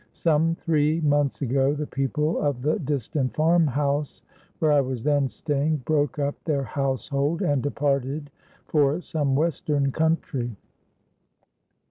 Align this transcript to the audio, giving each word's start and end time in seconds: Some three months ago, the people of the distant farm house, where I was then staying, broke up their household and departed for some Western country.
Some 0.13 0.55
three 0.55 0.99
months 1.01 1.43
ago, 1.43 1.75
the 1.75 1.85
people 1.85 2.41
of 2.41 2.63
the 2.63 2.79
distant 2.79 3.35
farm 3.35 3.67
house, 3.67 4.23
where 4.57 4.71
I 4.71 4.81
was 4.81 5.03
then 5.03 5.27
staying, 5.27 5.83
broke 5.85 6.17
up 6.17 6.33
their 6.43 6.63
household 6.63 7.43
and 7.43 7.61
departed 7.61 8.31
for 8.65 8.99
some 8.99 9.35
Western 9.35 9.91
country. 9.91 10.55